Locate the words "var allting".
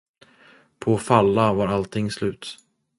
1.53-2.11